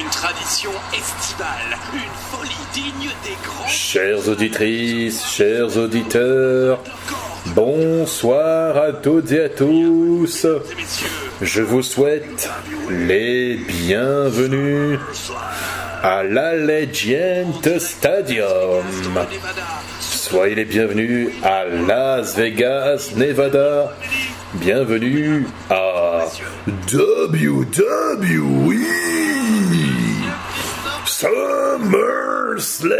Une 0.00 0.08
tradition 0.08 0.70
estivale, 0.94 1.76
une 1.92 2.00
folie 2.30 2.66
digne 2.72 3.10
des 3.24 3.36
grands. 3.44 3.66
Chères 3.68 4.26
auditrices, 4.26 5.26
chers 5.26 5.76
auditeurs, 5.76 6.82
bonsoir 7.48 8.78
à 8.78 8.92
toutes 8.92 9.32
et 9.32 9.44
à 9.44 9.48
tous. 9.50 10.46
Je 11.42 11.62
vous 11.62 11.82
souhaite 11.82 12.48
les 12.88 13.56
bienvenus 13.56 14.98
à 16.02 16.22
l'Allegiant 16.22 17.52
Stadium. 17.78 18.84
Soyez 20.00 20.54
les 20.54 20.64
bienvenus 20.64 21.28
à 21.42 21.66
Las 21.66 22.34
Vegas, 22.36 23.10
Nevada. 23.14 23.92
Bienvenue 24.54 25.46
à 25.68 26.24
WWE 26.66 29.21
SummerSlam. 31.22 32.98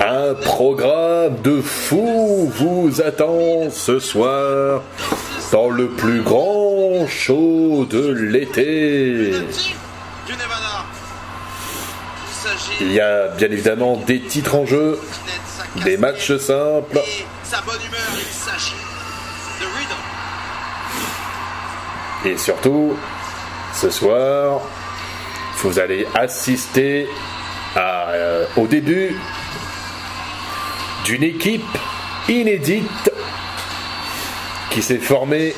Un 0.00 0.34
programme 0.34 1.40
de 1.42 1.60
fou 1.60 2.52
vous 2.56 3.00
attend 3.00 3.70
ce 3.70 4.00
soir 4.00 4.82
dans 5.52 5.68
le 5.68 5.90
plus 5.90 6.22
grand 6.22 7.06
show 7.06 7.86
de 7.88 8.08
l'été. 8.08 9.32
Il 12.80 12.92
y 12.92 13.00
a 13.00 13.28
bien 13.28 13.48
évidemment 13.48 13.96
des 13.96 14.20
titres 14.22 14.56
en 14.56 14.66
jeu, 14.66 14.98
des 15.84 15.96
matchs 15.96 16.36
simples, 16.38 16.98
et 22.24 22.36
surtout, 22.38 22.96
ce 23.74 23.90
soir, 23.90 24.60
vous 25.58 25.78
allez 25.78 26.06
assister 26.14 27.08
euh, 27.76 28.46
au 28.56 28.66
début 28.66 29.16
d'une 31.04 31.24
équipe 31.24 31.62
inédite 32.28 33.10
qui 34.70 34.80
s'est 34.80 34.98
formée 34.98 35.54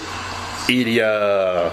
il 0.69 0.89
y 0.89 1.01
a 1.01 1.73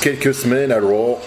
quelques 0.00 0.34
semaines 0.34 0.72
à 0.72 0.78
Raw. 0.78 1.18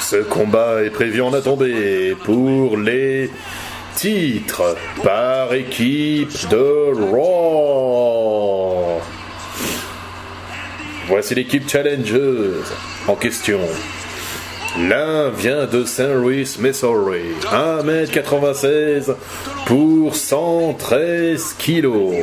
Ce 0.00 0.16
combat 0.16 0.82
est 0.82 0.90
prévu 0.90 1.20
en 1.20 1.32
attendée 1.34 2.16
pour 2.24 2.76
les 2.76 3.30
titres 3.96 4.76
par 5.02 5.52
équipe 5.54 6.30
de 6.50 6.92
Raw. 7.10 9.00
Voici 11.08 11.34
l'équipe 11.34 11.68
challengeuse 11.68 12.72
en 13.08 13.14
question. 13.14 13.58
L'un 14.78 15.30
vient 15.30 15.64
de 15.66 15.84
St. 15.84 16.12
Louis, 16.14 16.46
Missouri, 16.58 17.22
1m96 17.50 19.14
pour 19.64 20.14
113 20.14 21.54
kilos. 21.58 22.14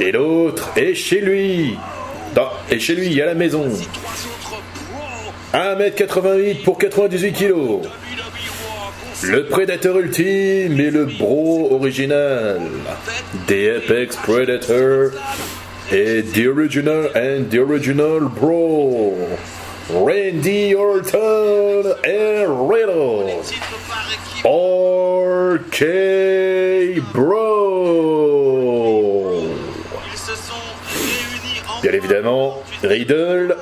Et 0.00 0.10
l'autre 0.10 0.70
est 0.76 0.94
chez 0.94 1.20
lui, 1.20 1.76
dans- 2.34 2.50
est 2.70 2.80
chez 2.80 2.94
lui 2.96 3.20
à 3.22 3.26
la 3.26 3.34
maison, 3.34 3.62
Trois 3.68 4.12
autres 4.26 4.62
pros. 5.52 5.58
1m88 5.58 6.62
pour 6.64 6.78
98 6.78 7.32
kilos. 7.32 7.82
Le 9.22 9.46
prédateur 9.46 9.98
ultime 9.98 10.78
et 10.80 10.90
le 10.90 11.06
bro 11.06 11.72
original. 11.72 12.60
The 13.48 13.78
Apex 13.78 14.16
Predator 14.16 15.10
et 15.90 16.22
The 16.22 16.46
Original 16.46 17.10
and 17.16 17.50
The 17.50 17.58
Original 17.58 18.20
Bro. 18.28 19.16
Randy 19.90 20.74
Orton 20.74 21.96
et 22.04 22.44
Riddle. 22.46 23.32
RK 24.44 25.84
Bro. 27.12 27.88
Bien 31.82 31.92
évidemment, 31.92 32.62
Riddle 32.82 33.56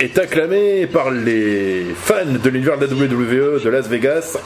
est 0.00 0.18
acclamé 0.18 0.86
par 0.86 1.10
les 1.10 1.94
fans 1.94 2.24
de 2.26 2.48
l'univers 2.50 2.78
de 2.78 2.86
la 2.86 2.92
WWE 2.92 3.62
de 3.62 3.68
Las 3.68 3.88
Vegas. 3.88 4.36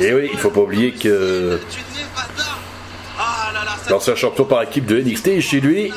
Et 0.00 0.12
oui, 0.12 0.30
il 0.32 0.38
faut 0.38 0.50
pas 0.50 0.60
oublier 0.60 0.92
que 0.92 1.58
l'ancien 3.88 4.14
champion 4.14 4.44
par 4.44 4.62
équipe 4.62 4.86
de 4.86 5.00
NXT 5.00 5.28
est 5.28 5.40
chez 5.40 5.60
lui. 5.60 5.92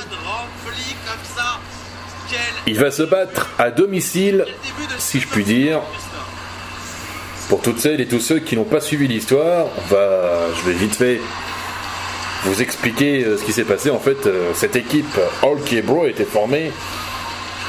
Il 2.67 2.77
va 2.77 2.91
se 2.91 3.03
battre 3.03 3.49
à 3.57 3.71
domicile, 3.71 4.45
si 4.97 5.19
je 5.19 5.27
puis 5.27 5.43
dire. 5.43 5.81
Pour 7.49 7.61
toutes 7.61 7.79
celles 7.79 7.99
et 7.99 8.07
tous 8.07 8.19
ceux 8.19 8.37
qui 8.39 8.55
n'ont 8.55 8.63
pas 8.63 8.79
suivi 8.79 9.07
l'histoire, 9.07 9.65
va, 9.89 10.45
je 10.55 10.69
vais 10.69 10.77
vite 10.77 10.95
fait 10.95 11.19
vous 12.43 12.61
expliquer 12.61 13.23
euh, 13.23 13.37
ce 13.37 13.43
qui 13.43 13.53
s'est 13.53 13.63
passé. 13.63 13.89
En 13.89 13.99
fait, 13.99 14.27
euh, 14.27 14.51
cette 14.53 14.75
équipe 14.75 15.19
All 15.41 15.57
Bro 15.81 16.03
a 16.03 16.09
été 16.09 16.25
formée 16.25 16.71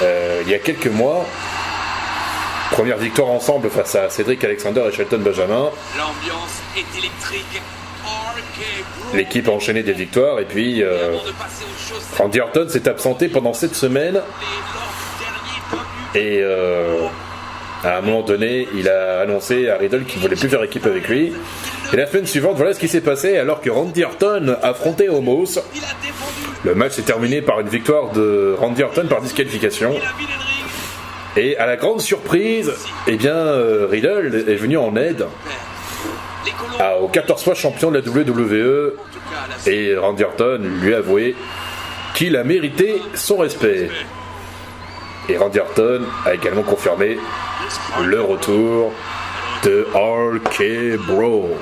il 0.02 0.50
y 0.50 0.54
a 0.54 0.58
quelques 0.58 0.86
mois. 0.86 1.26
Première 2.70 2.98
victoire 2.98 3.28
ensemble 3.28 3.68
face 3.68 3.96
à 3.96 4.08
Cédric 4.08 4.44
Alexander 4.44 4.82
et 4.88 4.92
Shelton 4.92 5.18
Benjamin. 5.18 5.70
L'ambiance 5.98 6.62
est 6.76 6.98
électrique. 6.98 7.60
L'équipe 9.12 9.48
a 9.48 9.50
enchaîné 9.50 9.82
des 9.82 9.92
victoires 9.92 10.38
et 10.38 10.44
puis 10.44 10.82
euh, 10.82 11.16
Randy 12.16 12.40
Orton 12.40 12.66
s'est 12.68 12.88
absenté 12.88 13.28
pendant 13.28 13.52
cette 13.52 13.74
semaine. 13.74 14.22
Et 16.14 16.40
euh, 16.42 17.06
à 17.84 17.98
un 17.98 18.00
moment 18.02 18.22
donné, 18.22 18.68
il 18.74 18.88
a 18.88 19.20
annoncé 19.20 19.68
à 19.68 19.76
Riddle 19.76 20.04
qu'il 20.04 20.18
ne 20.18 20.22
voulait 20.22 20.36
plus 20.36 20.48
faire 20.48 20.62
équipe 20.62 20.86
avec 20.86 21.08
lui. 21.08 21.32
Et 21.92 21.96
la 21.96 22.06
semaine 22.06 22.26
suivante, 22.26 22.56
voilà 22.56 22.72
ce 22.72 22.78
qui 22.78 22.88
s'est 22.88 23.00
passé 23.00 23.36
alors 23.36 23.60
que 23.60 23.70
Randy 23.70 24.04
Orton 24.04 24.56
affrontait 24.62 25.08
Homos. 25.08 25.58
Le 26.64 26.74
match 26.74 26.92
s'est 26.92 27.02
terminé 27.02 27.40
par 27.42 27.60
une 27.60 27.68
victoire 27.68 28.10
de 28.12 28.54
Randy 28.58 28.82
Orton 28.82 29.06
par 29.08 29.20
disqualification. 29.22 29.94
Et 31.36 31.56
à 31.56 31.66
la 31.66 31.76
grande 31.76 32.00
surprise, 32.00 32.72
eh 33.06 33.16
bien, 33.16 33.34
euh, 33.34 33.86
Riddle 33.90 34.44
est 34.48 34.56
venu 34.56 34.76
en 34.76 34.94
aide 34.96 35.26
Les 36.44 36.50
colons. 36.52 36.80
à- 36.80 36.96
au 36.98 37.08
14 37.08 37.42
fois 37.42 37.54
champion 37.54 37.90
de 37.90 37.98
la 37.98 38.02
WWE. 38.04 38.94
Et 39.66 39.96
Randy 39.96 40.24
Orton 40.24 40.60
lui 40.82 40.92
a 40.94 40.98
avoué 40.98 41.34
qu'il 42.14 42.36
a 42.36 42.44
mérité 42.44 43.00
son 43.14 43.38
respect. 43.38 43.88
Et 45.28 45.36
Randy 45.36 45.60
Orton 45.60 46.02
a 46.26 46.34
également 46.34 46.62
confirmé 46.62 47.16
le 48.04 48.20
retour 48.20 48.92
de 49.64 49.86
RK 49.94 50.98
Bro. 51.06 51.56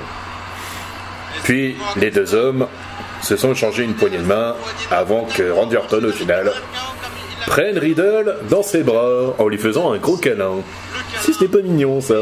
Puis 1.43 1.77
les 1.97 2.09
deux 2.11 2.33
hommes 2.33 2.67
se 3.21 3.35
sont 3.35 3.51
échangés 3.51 3.83
une 3.83 3.95
poignée 3.95 4.17
de 4.17 4.23
main 4.23 4.55
avant 4.91 5.25
que 5.25 5.51
Randy 5.51 5.75
Orton 5.75 6.03
au 6.03 6.11
final 6.11 6.51
prenne 7.47 7.77
Riddle 7.77 8.37
dans 8.49 8.63
ses 8.63 8.83
bras 8.83 9.33
en 9.37 9.47
lui 9.47 9.57
faisant 9.57 9.91
un 9.91 9.97
gros 9.97 10.17
câlin. 10.17 10.57
Si 11.21 11.33
ce 11.33 11.43
n'est 11.43 11.49
pas 11.49 11.61
mignon 11.61 12.01
ça. 12.01 12.15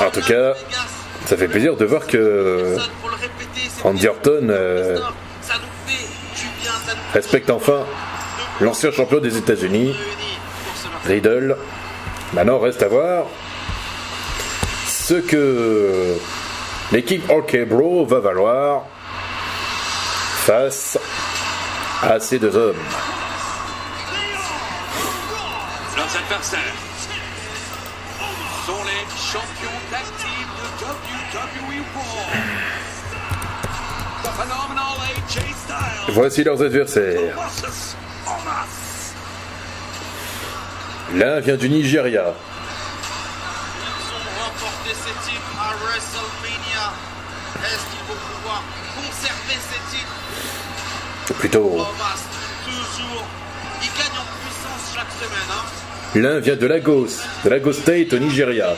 En 0.00 0.10
tout 0.10 0.22
cas. 0.22 0.54
Ça 1.26 1.36
fait 1.36 1.48
plaisir 1.48 1.76
de 1.76 1.84
voir 1.84 2.06
que 2.06 2.76
Randy. 3.82 4.08
Orton 4.08 4.48
euh, 4.48 4.98
respecte 7.12 7.50
enfin 7.50 7.84
l'ancien 8.60 8.90
champion 8.90 9.18
des 9.18 9.36
États-Unis. 9.36 9.94
Riddle. 11.04 11.56
Maintenant, 12.32 12.58
reste 12.58 12.82
à 12.82 12.88
voir 12.88 13.26
ce 15.08 15.14
que 15.14 16.18
l'équipe 16.92 17.30
OK 17.30 17.56
Bro 17.64 18.04
va 18.04 18.20
valoir 18.20 18.84
face 20.44 20.98
à 22.02 22.20
ces 22.20 22.38
deux 22.38 22.54
hommes. 22.54 22.76
Leurs 25.96 26.14
adversaires 26.14 26.74
sont 28.66 28.84
les 28.84 29.06
champions 29.16 29.80
de 36.06 36.12
Voici 36.12 36.44
leurs 36.44 36.62
adversaires. 36.62 37.34
L'un 41.14 41.40
vient 41.40 41.56
du 41.56 41.70
Nigeria, 41.70 42.34
WrestleMania. 45.98 46.92
Est-ce 47.64 47.84
qu'ils 47.90 48.06
vont 48.06 48.20
pouvoir 48.30 48.62
conserver 48.94 49.58
ces 49.68 49.96
titres? 49.96 51.30
Ou 51.30 51.34
plutôt 51.34 51.64
Omos, 51.64 52.22
toujours. 52.64 53.24
Ils 53.82 53.88
gagnent 53.98 54.20
en 54.20 54.28
puissance 54.38 54.94
chaque 54.94 55.10
semaine. 55.10 55.50
Hein. 55.50 55.64
L'un 56.14 56.38
vient 56.38 56.56
de 56.56 56.66
Lagos, 56.66 57.08
de 57.44 57.50
Lagos 57.50 57.72
State 57.72 58.12
au 58.12 58.18
Nigeria. 58.18 58.76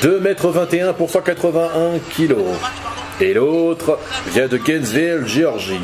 2m21 0.00 0.94
pour 0.94 1.10
181 1.10 1.98
kg. 2.16 2.36
Et 3.20 3.34
l'autre 3.34 3.98
vient 4.28 4.48
de 4.48 4.56
Gainesville, 4.56 5.24
Géorgie. 5.26 5.80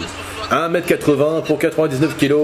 1m80 0.50 1.44
pour 1.44 1.58
99 1.58 2.16
kg. 2.16 2.34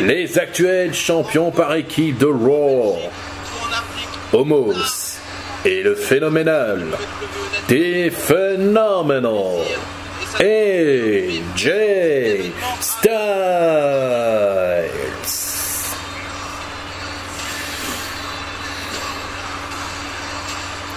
Les 0.00 0.38
actuels 0.38 0.94
champions 0.94 1.52
par 1.52 1.74
équipe 1.74 2.18
de 2.18 2.26
Raw. 2.26 2.98
Homos 4.32 5.07
et 5.64 5.82
le 5.82 5.94
phénoménal, 5.94 6.86
des 7.68 8.10
Phenomenal 8.10 9.64
AJ 10.40 11.70
Styles. 12.80 13.10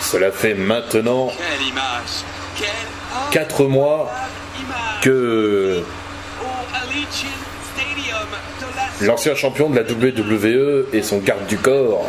Cela 0.02 0.32
fait 0.32 0.54
maintenant 0.54 1.32
4 3.32 3.64
mois 3.64 4.12
que 5.02 5.82
l'ancien 9.02 9.36
champion 9.36 9.70
de 9.70 9.80
la 9.80 9.84
WWE 9.84 10.88
et 10.94 11.02
son 11.02 11.20
garde 11.20 11.46
du 11.48 11.58
corps 11.58 12.06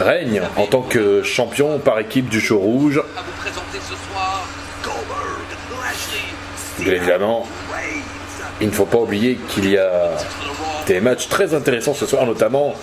règne 0.00 0.42
en 0.56 0.66
tant 0.66 0.82
que 0.82 1.22
champion 1.22 1.78
par 1.78 1.98
équipe 1.98 2.28
du 2.28 2.40
show 2.40 2.58
rouge. 2.58 3.02
Bien 6.78 6.92
évidemment, 6.92 7.46
il 8.60 8.68
ne 8.68 8.72
faut 8.72 8.84
pas 8.84 8.98
oublier 8.98 9.38
qu'il 9.48 9.70
y 9.70 9.78
a 9.78 10.10
des 10.86 11.00
matchs 11.00 11.28
très 11.28 11.54
intéressants 11.54 11.94
ce 11.94 12.06
soir, 12.06 12.26
notamment 12.26 12.74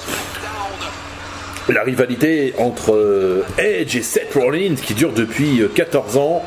la 1.69 1.83
rivalité 1.83 2.54
entre 2.57 3.45
Edge 3.57 3.95
et 3.95 4.01
Seth 4.01 4.33
Rollins 4.33 4.75
qui 4.75 4.94
dure 4.94 5.13
depuis 5.13 5.62
14 5.74 6.18
ans. 6.18 6.44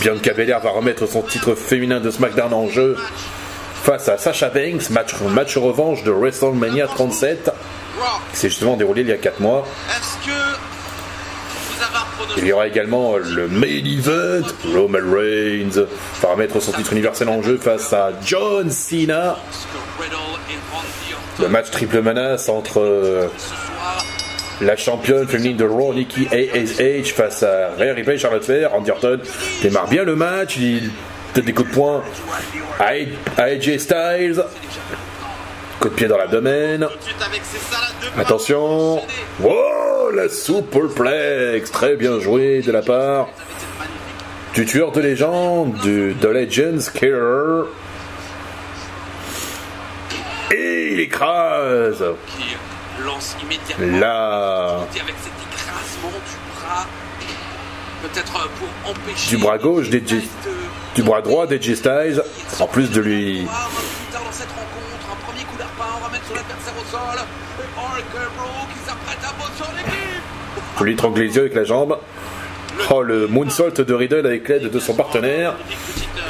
Bianca 0.00 0.32
Belair 0.34 0.60
va 0.60 0.70
remettre 0.70 1.06
son 1.06 1.22
titre 1.22 1.54
féminin 1.54 2.00
de 2.00 2.10
SmackDown 2.10 2.52
en 2.52 2.68
jeu 2.68 2.96
face 3.84 4.08
à 4.08 4.16
Sasha 4.16 4.48
Banks, 4.48 4.88
match, 4.88 5.14
match 5.20 5.58
revanche 5.58 6.02
de 6.04 6.10
WrestleMania 6.10 6.86
37, 6.86 7.50
qui 8.32 8.38
s'est 8.38 8.48
justement 8.48 8.78
déroulé 8.78 9.02
il 9.02 9.08
y 9.08 9.12
a 9.12 9.18
4 9.18 9.40
mois. 9.40 9.66
Il 12.38 12.46
y 12.46 12.52
aura 12.52 12.66
également 12.66 13.18
le 13.18 13.46
main 13.46 13.66
event, 13.66 14.46
Roman 14.74 14.98
Reigns 15.12 15.86
va 16.22 16.30
remettre 16.30 16.60
son 16.60 16.72
titre 16.72 16.92
universel 16.92 17.28
en 17.28 17.42
jeu 17.42 17.58
face 17.58 17.92
à 17.92 18.12
John 18.24 18.70
Cena. 18.70 19.36
Le 21.38 21.48
match 21.48 21.70
triple 21.70 22.00
menace 22.00 22.48
entre 22.48 22.80
euh, 22.80 23.28
la 24.62 24.76
championne 24.76 25.28
féminine 25.28 25.58
de 25.58 25.66
Raw, 25.66 25.92
Nikki 25.92 26.26
ASH, 26.28 27.12
face 27.12 27.42
à 27.42 27.72
Rhea 27.78 27.92
Ripley, 27.92 28.16
Charlotte 28.16 28.44
Flair, 28.44 28.72
Andy 28.72 28.90
Orton 28.90 29.20
démarre 29.60 29.88
bien 29.88 30.04
le 30.04 30.16
match, 30.16 30.56
il 30.56 30.90
donne 31.34 31.44
des 31.44 31.52
coups 31.52 31.68
de 31.70 31.74
poing 31.74 32.02
à 32.78 33.42
AJ 33.42 33.78
Styles. 33.78 34.44
Coup 35.80 35.88
de 35.88 35.94
pied 35.94 36.06
dans 36.06 36.16
l'abdomen. 36.16 36.86
Attention. 38.16 39.02
Oh, 39.42 40.10
la 40.14 40.28
superplex. 40.28 41.70
Très 41.70 41.96
bien 41.96 42.20
joué 42.20 42.62
de 42.62 42.72
la 42.72 42.82
part 42.82 43.28
du 44.54 44.64
tueur 44.64 44.92
de 44.92 45.00
légende, 45.00 45.74
du 45.82 46.14
The 46.20 46.26
Legends 46.26 46.90
Killer. 46.94 47.64
Et 50.52 50.92
il 50.92 51.00
écrase. 51.00 52.04
Là. 53.80 54.86
Du 59.28 59.38
bras 59.38 59.58
gauche 59.58 59.90
des 59.90 60.00
du 60.94 61.02
bras 61.02 61.22
droit 61.22 61.46
d'Edgy 61.46 61.76
Styles, 61.76 62.22
en 62.60 62.66
plus 62.66 62.90
de 62.90 63.00
lui. 63.00 63.46
Pour 70.76 70.84
lui 70.84 70.96
trangler 70.96 71.28
les 71.28 71.34
yeux 71.34 71.40
avec 71.42 71.54
la 71.54 71.64
jambe. 71.64 71.98
Oh, 72.90 73.02
le 73.02 73.26
moonsault 73.26 73.70
de 73.70 73.94
Riddle 73.94 74.26
avec 74.26 74.48
l'aide 74.48 74.70
de 74.70 74.78
son 74.78 74.94
partenaire. 74.94 75.54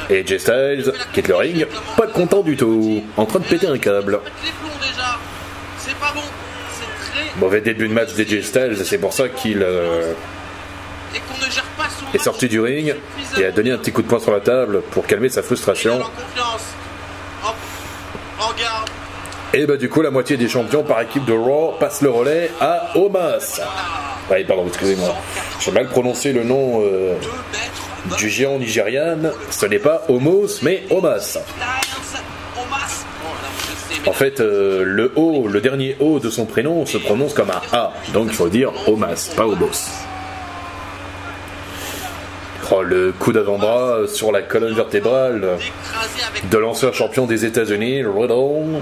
Et 0.09 0.25
J 0.25 0.39
Styles 0.39 0.93
quitte 1.13 1.27
le 1.27 1.35
ring, 1.35 1.67
pas 1.97 2.07
content 2.07 2.41
du 2.41 2.55
tout, 2.55 3.03
en 3.17 3.25
train 3.25 3.39
de 3.39 3.45
péter 3.45 3.67
un 3.67 3.77
câble. 3.77 4.19
Mauvais 7.37 7.61
début 7.61 7.87
de 7.87 7.93
match 7.93 8.13
d'Edgy 8.13 8.43
Styles, 8.43 8.77
c'est 8.85 8.99
pour 8.99 9.13
ça 9.13 9.29
qu'il 9.29 9.61
euh, 9.63 10.13
est 12.15 12.23
sorti 12.23 12.47
du 12.47 12.59
ring 12.59 12.95
et 13.37 13.45
a 13.45 13.51
donné 13.51 13.71
un 13.71 13.77
petit 13.77 13.91
coup 13.91 14.01
de 14.01 14.07
poing 14.07 14.19
sur 14.19 14.31
la 14.31 14.39
table 14.39 14.81
pour 14.91 15.05
calmer 15.05 15.29
sa 15.29 15.43
frustration. 15.43 15.99
Et 19.53 19.65
bah 19.65 19.77
du 19.77 19.89
coup 19.89 20.01
la 20.01 20.11
moitié 20.11 20.37
des 20.37 20.49
champions 20.49 20.83
par 20.83 20.99
équipe 21.01 21.25
de 21.25 21.33
Raw 21.33 21.75
passe 21.79 22.01
le 22.01 22.09
relais 22.09 22.51
à 22.59 22.91
Omas. 22.95 23.61
Ouais, 24.29 24.43
pardon, 24.43 24.65
excusez-moi. 24.67 25.15
J'ai 25.59 25.71
mal 25.71 25.87
prononcé 25.87 26.33
le 26.33 26.43
nom 26.43 26.81
euh, 26.83 27.15
du 28.17 28.29
géant 28.29 28.57
nigérian. 28.57 29.19
Ce 29.51 29.65
n'est 29.65 29.79
pas 29.79 30.03
Homos, 30.09 30.61
mais 30.61 30.83
Omas. 30.89 31.37
En 34.07 34.13
fait, 34.13 34.39
euh, 34.39 34.83
le 34.83 35.13
O, 35.15 35.47
le 35.47 35.61
dernier 35.61 35.95
O 35.99 36.19
de 36.19 36.29
son 36.29 36.45
prénom 36.45 36.85
se 36.85 36.97
prononce 36.97 37.33
comme 37.33 37.49
un 37.49 37.61
A. 37.71 37.93
Donc 38.13 38.27
il 38.29 38.35
faut 38.35 38.49
dire 38.49 38.71
Omas, 38.87 39.31
pas 39.35 39.45
Homos. 39.45 39.89
Le 42.83 43.11
coup 43.11 43.31
d'avant-bras 43.31 44.07
sur 44.07 44.31
la 44.31 44.41
colonne 44.41 44.75
vertébrale 44.75 45.57
de 46.49 46.57
l'ancien 46.57 46.91
champion 46.91 47.25
des 47.25 47.45
États-Unis, 47.45 48.03
Riddle. 48.03 48.81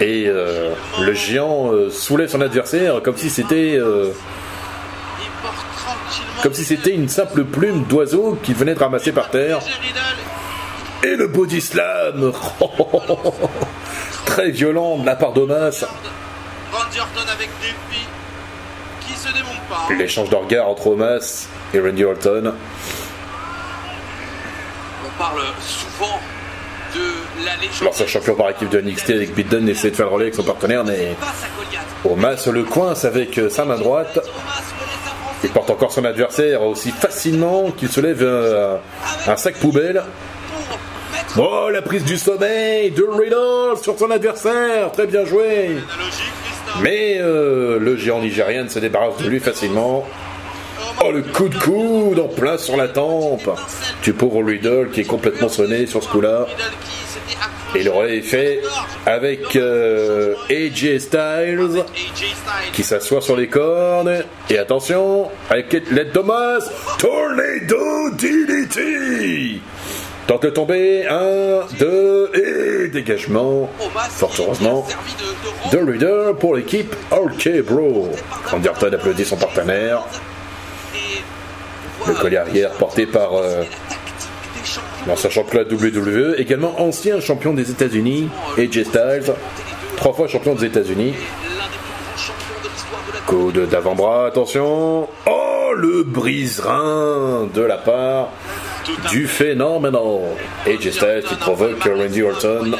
Et 0.00 0.26
euh, 0.26 0.72
le 1.00 1.12
géant 1.12 1.72
euh, 1.72 1.90
soulève 1.90 2.28
son 2.28 2.40
adversaire 2.40 3.02
comme 3.02 3.16
si 3.16 3.28
c'était 3.28 3.76
euh, 3.76 4.12
comme 6.42 6.54
si 6.54 6.64
c'était 6.64 6.94
une 6.94 7.08
simple 7.08 7.44
plume 7.44 7.84
d'oiseau 7.84 8.38
qu'il 8.42 8.54
venait 8.54 8.74
de 8.74 8.78
ramasser 8.78 9.12
par 9.12 9.30
terre. 9.30 9.58
Et 11.02 11.16
le 11.16 11.26
body 11.28 11.60
slam 11.60 12.32
Très 14.26 14.50
violent 14.50 14.98
de 14.98 15.06
la 15.06 15.16
part 15.16 15.32
d'Omas. 15.32 15.84
L'échange 19.98 20.30
de 20.30 20.36
regards 20.36 20.68
entre 20.68 20.88
Omas 20.88 21.48
et 21.74 21.80
Randy 21.80 22.04
Orton. 22.04 22.52
On 25.04 25.18
parle 25.18 25.40
souvent 25.60 26.18
de 26.94 27.44
la 27.44 27.56
légende. 27.56 27.82
L'ancien 27.84 28.06
champion 28.06 28.34
par 28.34 28.50
équipe 28.50 28.68
de 28.70 28.80
NXT 28.80 29.10
avec 29.10 29.34
Pete 29.34 29.48
Dunne 29.48 29.68
essaie 29.68 29.90
de 29.90 29.96
faire 29.96 30.06
le 30.06 30.12
relais 30.12 30.24
avec 30.24 30.34
son 30.34 30.42
partenaire, 30.42 30.84
mais 30.84 31.14
Omas 32.04 32.48
le 32.50 32.64
coince 32.64 33.04
avec 33.04 33.40
sa 33.50 33.64
main 33.64 33.76
droite. 33.76 34.18
Il 35.42 35.50
porte 35.50 35.70
encore 35.70 35.92
son 35.92 36.04
adversaire 36.04 36.62
aussi 36.62 36.90
facilement 36.90 37.70
qu'il 37.70 37.88
se 37.88 38.00
lève 38.00 38.22
un, 38.22 38.78
un 39.30 39.36
sac 39.36 39.54
poubelle. 39.56 40.02
Oh, 41.38 41.68
la 41.72 41.80
prise 41.80 42.04
du 42.04 42.18
sommeil 42.18 42.90
de 42.90 43.04
Riddle 43.04 43.80
sur 43.80 43.96
son 43.98 44.10
adversaire, 44.10 44.90
très 44.92 45.06
bien 45.06 45.24
joué. 45.24 45.76
Mais 46.82 47.18
euh, 47.20 47.78
le 47.78 47.96
géant 47.96 48.20
nigérien 48.20 48.68
se 48.68 48.78
débarrasse 48.78 49.18
de 49.18 49.28
lui 49.28 49.40
facilement. 49.40 50.06
Oh, 51.02 51.10
le 51.12 51.22
coup 51.22 51.48
de 51.48 51.56
coude 51.56 52.18
en 52.18 52.28
plein 52.28 52.58
sur 52.58 52.76
la 52.76 52.88
tempe. 52.88 53.50
Tu 54.02 54.12
pauvre 54.12 54.44
Riddle 54.44 54.90
qui 54.92 55.00
est 55.00 55.04
complètement 55.04 55.48
sonné 55.48 55.86
sur 55.86 56.02
ce 56.02 56.08
coup-là. 56.08 56.46
Et 57.74 57.82
le 57.82 57.90
relais 57.90 58.18
est 58.18 58.22
fait 58.22 58.60
avec 59.06 59.56
euh, 59.56 60.34
AJ 60.50 60.98
Styles 60.98 61.84
qui 62.72 62.82
s'assoit 62.82 63.20
sur 63.20 63.36
les 63.36 63.48
cordes. 63.48 64.24
Et 64.50 64.58
attention, 64.58 65.30
avec 65.48 65.72
l'aide 65.90 66.12
Thomas, 66.12 66.58
Tornado 66.98 68.10
DDT 68.10 69.60
Tente 70.30 70.44
de 70.44 70.50
tomber, 70.50 71.08
1, 71.08 71.76
2, 71.76 72.30
et 72.84 72.88
dégagement, 72.90 73.68
fort 74.10 74.30
heureusement, 74.38 74.86
de 75.72 75.78
Riddle 75.78 76.36
pour 76.38 76.54
l'équipe 76.54 76.94
OK 77.10 77.48
Bro. 77.62 78.10
Randy 78.44 78.68
Orton 78.68 78.92
applaudit 78.92 79.24
son 79.24 79.36
partenaire. 79.36 80.02
Le 82.06 82.14
collier 82.14 82.36
arrière 82.36 82.70
porté 82.74 83.06
par 83.06 83.34
euh, 83.34 83.64
l'ancien 85.08 85.30
champion 85.30 85.64
de 85.64 85.74
WWE, 85.74 86.36
également 86.38 86.80
ancien 86.80 87.18
champion 87.18 87.52
des 87.52 87.68
États-Unis, 87.72 88.28
AJ 88.56 88.84
Styles, 88.84 89.34
trois 89.96 90.12
fois 90.12 90.28
champion 90.28 90.54
des 90.54 90.66
États-Unis. 90.66 91.12
Code 93.26 93.68
d'avant-bras, 93.68 94.26
attention. 94.26 95.08
Oh, 95.26 95.72
le 95.74 96.04
brise-rein 96.04 97.48
de 97.52 97.62
la 97.62 97.78
part 97.78 98.28
du 99.10 99.26
phénoménal. 99.26 100.00
AJ 100.66 100.90
Styles 100.90 101.22
qui 101.28 101.34
provoque 101.36 101.82
Randy 101.84 102.22
Orton. 102.22 102.72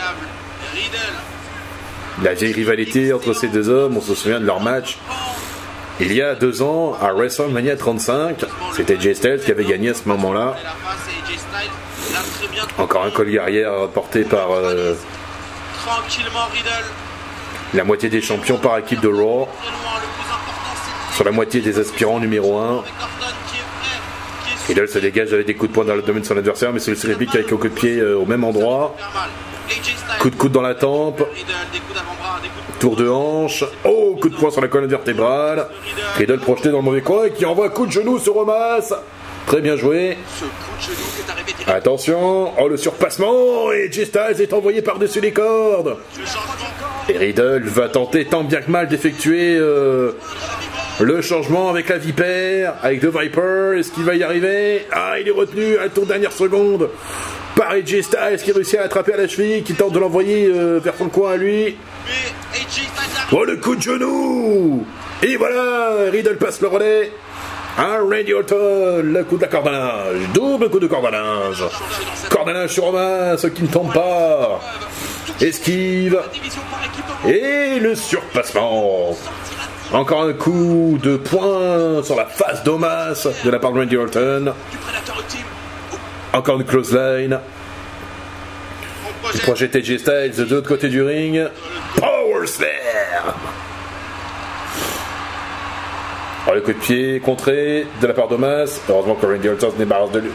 La 2.22 2.34
vieille 2.34 2.52
rivalité 2.52 3.12
entre 3.12 3.32
ces 3.32 3.48
deux 3.48 3.68
hommes, 3.68 3.96
on 3.96 4.00
se 4.00 4.14
souvient 4.14 4.40
de 4.40 4.46
leur 4.46 4.60
match 4.60 4.98
il 6.00 6.14
y 6.14 6.22
a 6.22 6.34
deux 6.34 6.62
ans 6.62 6.96
à 7.00 7.12
WrestleMania 7.12 7.76
35. 7.76 8.44
C'était 8.74 8.94
AJ 8.94 9.14
Styles 9.14 9.40
qui 9.44 9.50
avait 9.50 9.66
gagné 9.66 9.90
à 9.90 9.94
ce 9.94 10.08
moment-là. 10.08 10.56
Encore 12.78 13.04
un 13.04 13.10
collier 13.10 13.38
arrière 13.38 13.88
porté 13.88 14.24
par 14.24 14.52
euh, 14.52 14.94
la 17.74 17.84
moitié 17.84 18.08
des 18.08 18.22
champions 18.22 18.56
par 18.56 18.78
équipe 18.78 19.00
de 19.00 19.08
Raw. 19.08 19.46
Sur 21.14 21.24
la 21.24 21.32
moitié 21.32 21.60
des 21.60 21.78
aspirants 21.78 22.18
numéro 22.18 22.58
1. 22.58 22.82
Riddle 24.70 24.88
se 24.88 25.00
dégage 25.00 25.32
avec 25.32 25.46
des 25.46 25.54
coups 25.54 25.70
de 25.70 25.74
poing 25.74 25.84
dans 25.84 25.96
le 25.96 26.02
domaine 26.02 26.22
de 26.22 26.26
son 26.26 26.36
adversaire, 26.36 26.72
mais 26.72 26.78
le 26.86 27.08
réplique 27.08 27.34
avec 27.34 27.52
un 27.52 27.56
coup 27.56 27.68
de 27.68 27.74
pied 27.74 27.98
euh, 27.98 28.16
au 28.16 28.24
même 28.24 28.44
endroit. 28.44 28.94
Coup 30.20 30.30
de 30.30 30.36
coude 30.36 30.52
dans 30.52 30.62
la 30.62 30.76
tempe. 30.76 31.24
Tour 32.78 32.94
de 32.94 33.08
hanche. 33.08 33.64
Oh, 33.84 34.16
coup 34.20 34.28
de 34.28 34.36
poing 34.36 34.52
sur 34.52 34.60
la 34.60 34.68
colonne 34.68 34.88
vertébrale. 34.88 35.66
Riddle 36.16 36.38
projeté 36.38 36.68
dans 36.68 36.78
le 36.78 36.84
mauvais 36.84 37.00
coin 37.00 37.24
et 37.24 37.32
qui 37.32 37.44
envoie 37.44 37.66
un 37.66 37.70
coup 37.70 37.84
de 37.84 37.90
genou 37.90 38.20
sur 38.20 38.34
Romas. 38.34 38.94
Très 39.46 39.60
bien 39.60 39.74
joué. 39.74 40.16
Attention. 41.66 42.52
Oh, 42.56 42.68
le 42.68 42.76
surpassement. 42.76 43.72
Et 43.72 43.90
J 43.90 44.06
Styles 44.06 44.40
est 44.40 44.52
envoyé 44.52 44.82
par-dessus 44.82 45.20
les 45.20 45.32
cordes. 45.32 45.96
Et 47.08 47.18
Riddle 47.18 47.64
va 47.64 47.88
tenter 47.88 48.24
tant 48.24 48.44
bien 48.44 48.60
que 48.60 48.70
mal 48.70 48.86
d'effectuer 48.86 49.56
euh, 49.56 50.12
le 51.00 51.22
changement 51.22 51.70
avec 51.70 51.88
la 51.88 51.98
Vipère, 51.98 52.74
avec 52.82 53.00
The 53.00 53.06
Viper. 53.06 53.78
Est-ce 53.78 53.90
qu'il 53.90 54.04
va 54.04 54.14
y 54.14 54.22
arriver? 54.22 54.86
Ah, 54.92 55.18
il 55.20 55.28
est 55.28 55.32
retenu 55.32 55.78
à 55.78 55.88
toute 55.88 56.08
dernière 56.08 56.32
seconde 56.32 56.90
par 57.56 57.70
AJ 57.70 58.02
Styles 58.02 58.42
qui 58.42 58.52
réussit 58.52 58.78
à 58.78 58.84
attraper 58.84 59.14
à 59.14 59.16
la 59.16 59.28
cheville, 59.28 59.62
qui 59.62 59.74
tente 59.74 59.92
de 59.92 59.98
l'envoyer 59.98 60.46
euh, 60.46 60.78
vers 60.82 60.94
son 60.96 61.08
coin 61.08 61.32
à 61.32 61.36
lui. 61.36 61.76
Oh, 63.32 63.44
le 63.44 63.56
coup 63.56 63.76
de 63.76 63.82
genou 63.82 64.86
Et 65.22 65.36
voilà, 65.36 66.10
Riddle 66.10 66.36
passe 66.36 66.60
le 66.60 66.68
relais. 66.68 67.10
Un 67.78 68.00
Randy 68.00 68.32
Orton, 68.34 69.00
le 69.02 69.24
coup 69.24 69.36
de 69.36 69.42
la 69.42 69.48
cordanage, 69.48 70.16
double 70.34 70.68
coup 70.70 70.80
de 70.80 70.86
cordanage. 70.86 71.64
Cordanage 72.28 72.70
sur 72.70 72.84
Romain, 72.84 73.36
ce 73.38 73.46
qui 73.46 73.62
ne 73.62 73.68
tombe 73.68 73.92
pas. 73.92 74.60
Esquive. 75.40 76.20
Et 77.26 77.78
le 77.78 77.94
surpassement. 77.94 79.16
Encore 79.92 80.22
un 80.22 80.32
coup 80.32 80.98
de 81.02 81.16
poing 81.16 82.02
sur 82.04 82.14
la 82.14 82.26
face 82.26 82.62
d'Omas 82.62 83.26
de 83.44 83.50
la 83.50 83.58
part 83.58 83.72
de 83.72 83.80
Randy 83.80 83.96
Orton. 83.96 84.54
Encore 86.32 86.60
une 86.60 86.64
close 86.64 86.94
line. 86.94 87.40
Il 89.34 89.40
projette 89.40 89.74
AJ 89.74 89.98
Styles 89.98 90.36
de 90.36 90.54
l'autre 90.54 90.68
côté 90.68 90.88
du 90.88 91.02
ring. 91.02 91.44
Power 91.96 92.46
Slam 92.46 92.68
Alors 96.44 96.54
le 96.54 96.60
coup 96.60 96.72
de 96.72 96.78
pied 96.78 97.20
contré 97.20 97.86
de 98.00 98.06
la 98.06 98.14
part 98.14 98.28
d'Omas. 98.28 98.80
Heureusement 98.88 99.16
que 99.16 99.26
Randy 99.26 99.48
Orton 99.48 99.72
se 99.72 99.76
débarrasse 99.76 100.12
de 100.12 100.20
lui. 100.20 100.30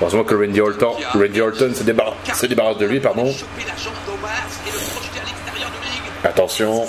Heureusement 0.00 0.24
que 0.24 0.34
Randy 0.34 0.60
Orton, 0.60 0.94
Randy 1.14 1.40
Orton 1.40 1.72
se, 1.74 1.82
débarrasse, 1.82 2.14
se 2.34 2.46
débarrasse 2.46 2.78
de 2.78 2.86
lui, 2.86 3.00
pardon. 3.00 3.32
Attention. 6.24 6.86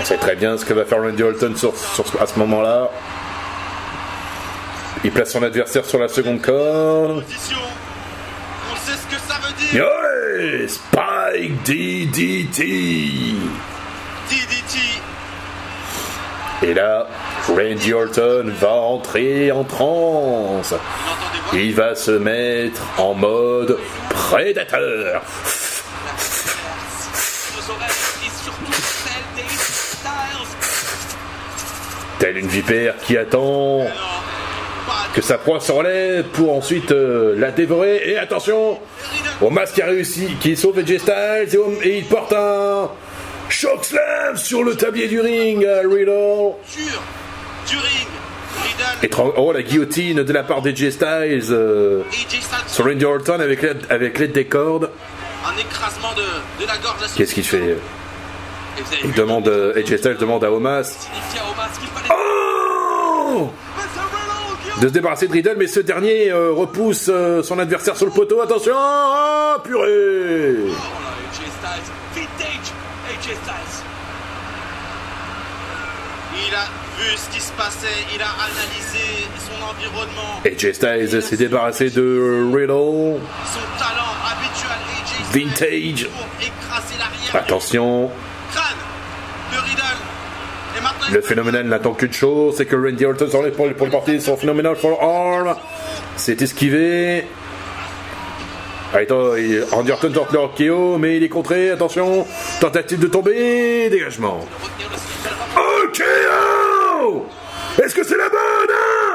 On 0.00 0.04
sait 0.04 0.16
très 0.16 0.34
bien 0.34 0.56
ce 0.56 0.64
que 0.64 0.72
va 0.72 0.86
faire 0.86 1.02
Randy 1.02 1.22
Orton 1.22 1.54
sur, 1.54 1.76
sur, 1.76 2.22
à 2.22 2.26
ce 2.26 2.38
moment-là. 2.38 2.88
Il 5.04 5.10
place 5.12 5.30
son 5.30 5.42
adversaire 5.42 5.84
sur 5.84 5.98
la 5.98 6.08
seconde 6.08 6.40
corde. 6.40 7.22
On 7.22 8.76
sait 8.76 8.96
ce 8.96 9.14
que 9.14 9.20
ça 9.28 9.38
veut 9.42 9.52
dire. 9.70 9.84
Spike 10.68 11.62
DDT. 11.64 12.62
DDT. 14.30 14.78
Et 16.62 16.74
là, 16.74 17.06
Randy 17.48 17.92
Orton 17.92 18.52
va 18.58 18.72
entrer 18.72 19.52
en 19.52 19.64
transe. 19.64 20.74
Il 21.52 21.74
va 21.74 21.94
se 21.94 22.12
mettre 22.12 22.82
en 22.98 23.12
mode 23.12 23.78
prédateur. 24.08 25.22
Une 32.40 32.48
vipère 32.48 32.94
qui 33.06 33.16
attend 33.16 33.86
que 35.14 35.20
sa 35.20 35.38
proie 35.38 35.60
se 35.60 35.72
relève 35.72 36.24
pour 36.26 36.54
ensuite 36.56 36.90
euh, 36.92 37.34
la 37.36 37.50
dévorer. 37.50 38.02
Et 38.10 38.16
attention, 38.18 38.78
Omas 39.40 39.66
qui 39.74 39.82
a 39.82 39.86
réussi, 39.86 40.36
qui 40.40 40.56
sauve 40.56 40.78
AJ 40.78 40.98
Styles 40.98 41.58
et, 41.82 41.88
et 41.88 41.98
il 41.98 42.04
porte 42.06 42.32
un 42.32 42.90
choc 43.48 43.84
slam 43.84 44.36
sur 44.36 44.62
le 44.64 44.74
tablier 44.76 45.08
du 45.08 45.20
ring, 45.20 45.64
euh, 45.64 45.82
Riddle. 45.88 46.54
Et 49.02 49.10
oh 49.36 49.52
la 49.52 49.62
guillotine 49.62 50.22
de 50.22 50.32
la 50.32 50.42
part 50.42 50.62
d'AJ 50.62 50.90
Styles 50.90 51.46
euh, 51.50 52.02
sur 52.66 52.84
Randy 52.84 53.04
Orton 53.04 53.40
avec 53.40 53.62
l'aide 53.62 53.86
avec 53.90 54.32
des 54.32 54.44
cordes. 54.46 54.90
Qu'est-ce 57.16 57.34
qu'il 57.34 57.44
fait 57.44 57.76
Il 59.04 59.12
demande, 59.12 59.48
AJ 59.76 59.96
Styles 59.96 60.16
demande 60.18 60.44
à 60.44 60.52
Omas 60.52 61.08
oh 62.10 63.50
Mais 63.76 63.82
c'est 63.94 64.00
Riddle 64.00 64.56
qui- 64.64 64.69
de 64.80 64.88
se 64.88 64.92
débarrasser 64.92 65.28
de 65.28 65.32
Riddle, 65.32 65.56
mais 65.58 65.66
ce 65.66 65.80
dernier 65.80 66.30
euh, 66.30 66.52
repousse 66.52 67.08
euh, 67.08 67.42
son 67.42 67.58
adversaire 67.58 67.96
sur 67.96 68.06
le 68.06 68.12
poteau. 68.12 68.40
Attention, 68.40 68.74
purée 69.62 70.56
Oh 70.68 70.72
Styles. 73.20 73.34
Il 76.32 76.54
a 76.54 76.64
vu 76.98 77.16
ce 77.16 77.28
qui 77.34 77.40
se 77.40 77.52
passait, 77.52 77.86
il 78.14 78.22
a 78.22 78.28
analysé 78.28 79.28
son 79.38 79.62
environnement, 79.62 80.40
AJ 80.44 80.72
Styles 80.72 81.22
s'est 81.22 81.36
débarrassé 81.36 81.90
de 81.90 82.48
Riddle. 82.52 83.20
son 83.46 83.60
talent 83.78 84.14
habituel. 84.24 84.80
AJ 85.02 85.10
Styles 85.28 85.48
Vintage. 85.48 86.08
pour 86.08 86.26
écraser. 86.40 86.94
Attention, 87.34 88.10
Crâne 88.52 88.64
de 89.52 89.58
Riddle. 89.58 89.82
Et 90.78 90.80
maintenant, 90.80 90.99
le 91.12 91.20
phénoménal 91.20 91.66
n'attend 91.66 91.92
qu'une 91.94 92.12
chose, 92.12 92.54
c'est 92.56 92.66
que 92.66 92.76
Randy 92.76 93.04
Orton 93.04 93.28
s'enlève 93.28 93.52
pour, 93.54 93.68
pour 93.74 93.86
le 93.86 93.90
porter 93.92 94.20
son 94.20 94.36
phénoménal 94.36 94.76
for 94.76 95.02
arm. 95.02 95.54
C'est 96.16 96.40
esquivé. 96.42 97.24
Ah, 98.92 98.98
Attends, 98.98 99.36
il- 99.36 99.64
Randy 99.70 99.92
Orton 99.92 100.10
tente 100.12 100.32
le 100.32 100.38
RKO, 100.40 100.98
mais 100.98 101.16
il 101.16 101.22
est 101.24 101.28
contré. 101.28 101.70
Attention, 101.70 102.26
tentative 102.60 102.98
de 102.98 103.06
tomber, 103.06 103.88
dégagement. 103.90 104.40
signal. 104.78 104.90
RKO 105.56 107.26
Est-ce 107.82 107.94
que 107.94 108.04
c'est 108.04 108.16
la 108.16 108.28
bonne? 108.28 108.38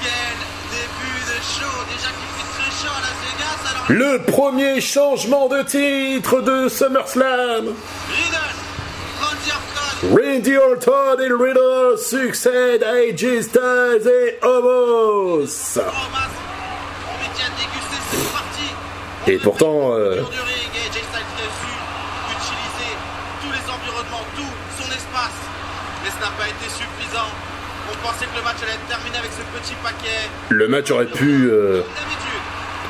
Quel 0.01 0.37
début 0.71 1.21
de 1.27 1.39
show. 1.43 1.75
Déjà 1.89 2.11
qu'il 2.11 2.31
fait 2.37 2.51
très 2.53 2.71
chaud 2.71 2.95
à 2.95 3.01
Las 3.01 3.19
Vegas. 3.25 3.61
Alors, 3.71 3.87
Le 3.89 4.19
premier 4.31 4.81
changement 4.81 5.49
de 5.49 5.63
titre 5.63 6.41
de 6.43 6.69
SummerSlam 6.69 7.65
Riddle, 8.11 8.53
Randy 10.13 10.57
Orton, 10.57 11.19
et 11.21 11.33
Riddle 11.33 11.99
succèdent 11.99 12.83
à 12.83 12.91
AJ 12.91 13.41
Styles 13.43 14.07
et 14.07 14.39
Omos 14.45 15.77
Romas. 15.77 16.31
On 17.09 17.17
met 17.21 17.31
qui 17.35 17.43
a 17.43 17.49
dégusté, 17.57 17.97
c'est 18.11 18.33
parti. 18.33 18.69
Et 19.27 19.39
pourtant, 19.39 19.95
euh, 19.95 20.23
le 30.51 30.69
match 30.69 30.91
aurait 30.91 31.07
pu 31.07 31.49
euh, 31.51 31.83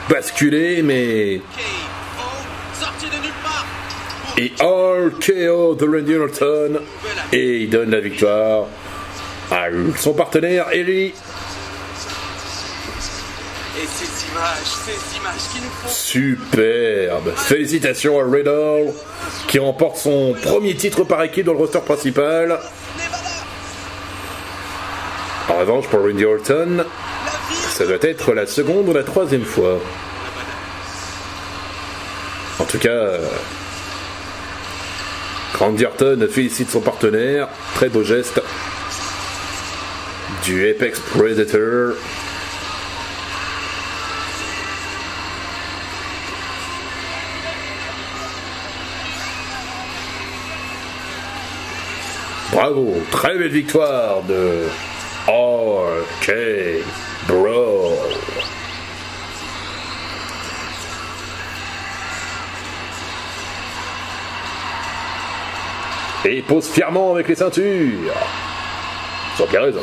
basculer, 0.09 0.83
mais 0.83 1.41
et 4.37 4.53
RKO 4.61 5.75
de 5.77 5.85
Randy 5.87 6.17
Orton. 6.17 6.81
Et 7.33 7.59
il 7.63 7.71
donne 7.71 7.91
la 7.91 8.01
victoire 8.01 8.67
à 9.51 9.67
son 9.97 10.15
partenaire 10.15 10.67
Ellie. 10.73 11.15
Et 13.77 13.87
ces 13.89 14.29
images, 14.31 14.67
ces 14.87 15.17
images 15.17 15.49
qui 15.53 15.61
nous 15.61 15.71
font. 15.71 15.89
Superbe. 15.89 17.33
Félicitations 17.35 18.21
à 18.21 18.25
Riddle 18.25 18.93
qui 19.49 19.59
remporte 19.59 19.97
son 19.97 20.35
premier 20.43 20.77
titre 20.77 21.03
par 21.03 21.23
équipe 21.25 21.47
dans 21.47 21.55
le 21.55 21.59
roster 21.59 21.81
principal. 21.81 22.61
En 25.49 25.59
revanche, 25.59 25.89
pour 25.89 26.01
Randy 26.01 26.25
Orton, 26.25 26.85
ça 27.71 27.85
doit 27.85 27.99
être 28.03 28.33
la 28.33 28.47
seconde 28.47 28.89
ou 28.89 28.93
la 28.93 29.03
troisième 29.03 29.45
fois. 29.45 29.81
En 32.61 32.65
tout 32.65 32.79
cas, 32.79 33.19
Randy 35.59 35.85
Orton 35.85 36.29
félicite 36.31 36.71
son 36.71 36.81
partenaire. 36.81 37.49
Très 37.75 37.89
beau 37.89 38.05
geste 38.05 38.41
du 40.45 40.71
Apex 40.71 41.01
Predator. 41.01 41.95
Bravo, 52.55 52.95
très 53.11 53.37
belle 53.37 53.51
victoire 53.51 54.23
de 54.29 54.69
RK 55.27 56.33
Bro. 57.27 57.95
Et 66.25 66.37
il 66.37 66.45
pose 66.45 66.69
fièrement 66.69 67.15
avec 67.15 67.27
les 67.27 67.35
ceintures. 67.35 68.15
Sans 69.37 69.47
bien 69.47 69.63
raison. 69.63 69.83